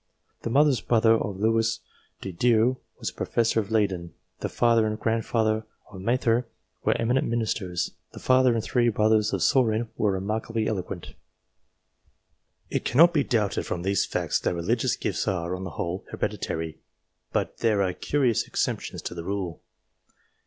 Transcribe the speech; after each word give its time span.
The 0.41 0.49
mother's 0.49 0.81
brother 0.81 1.13
of 1.13 1.39
Lewis 1.39 1.79
de 2.21 2.31
Dieu 2.31 2.77
was 2.97 3.11
a 3.11 3.13
professor 3.13 3.61
at 3.61 3.69
Leyden. 3.69 4.15
The 4.39 4.49
father 4.49 4.87
and 4.87 4.99
grandfather 4.99 5.63
of 5.91 6.01
Mather 6.01 6.47
were 6.83 6.97
eminent 6.99 7.27
ministers. 7.27 7.91
The 8.11 8.17
father 8.19 8.55
and 8.55 8.63
three 8.63 8.89
brothers 8.89 9.31
of 9.31 9.43
Saurin 9.43 9.89
were 9.97 10.11
remarkably 10.11 10.67
eloquent. 10.67 11.13
It 12.71 12.83
cannot 12.83 13.13
be 13.13 13.23
doubted 13.23 13.67
from 13.67 13.83
these 13.83 14.07
facts 14.07 14.39
that 14.39 14.55
religious 14.55 14.95
gifts 14.95 15.27
are, 15.27 15.55
on 15.55 15.65
the 15.65 15.69
whole, 15.77 16.03
hereditary; 16.09 16.79
but 17.31 17.59
there 17.59 17.83
are 17.83 17.93
curious 17.93 18.47
exceptions 18.47 19.03
to 19.03 19.13
the 19.13 19.23
rule. 19.23 19.61